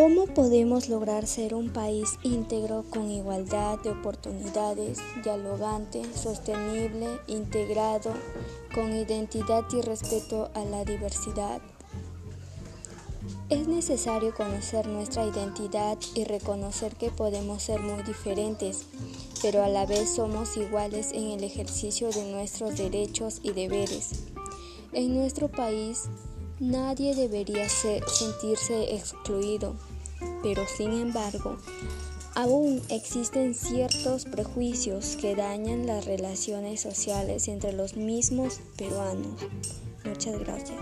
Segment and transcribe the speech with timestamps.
[0.00, 8.12] ¿Cómo podemos lograr ser un país íntegro con igualdad de oportunidades, dialogante, sostenible, integrado,
[8.72, 11.60] con identidad y respeto a la diversidad?
[13.50, 18.86] Es necesario conocer nuestra identidad y reconocer que podemos ser muy diferentes,
[19.42, 24.10] pero a la vez somos iguales en el ejercicio de nuestros derechos y deberes.
[24.92, 26.04] En nuestro país,
[26.60, 29.74] nadie debería sentirse excluido,
[30.42, 31.56] pero sin embargo,
[32.34, 39.40] aún existen ciertos prejuicios que dañan las relaciones sociales entre los mismos peruanos.
[40.04, 40.78] Muchas gracias.